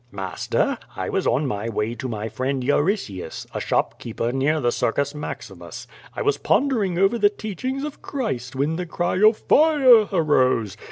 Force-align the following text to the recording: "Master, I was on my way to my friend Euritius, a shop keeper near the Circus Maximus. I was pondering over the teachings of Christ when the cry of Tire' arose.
"Master, 0.11 0.79
I 0.95 1.09
was 1.09 1.27
on 1.27 1.45
my 1.45 1.69
way 1.69 1.93
to 1.93 2.07
my 2.09 2.27
friend 2.27 2.63
Euritius, 2.63 3.45
a 3.53 3.59
shop 3.59 3.99
keeper 3.99 4.31
near 4.31 4.59
the 4.59 4.71
Circus 4.71 5.13
Maximus. 5.13 5.85
I 6.15 6.23
was 6.23 6.39
pondering 6.39 6.97
over 6.97 7.19
the 7.19 7.29
teachings 7.29 7.83
of 7.83 8.01
Christ 8.01 8.55
when 8.55 8.77
the 8.77 8.87
cry 8.87 9.21
of 9.21 9.47
Tire' 9.47 10.07
arose. 10.11 10.75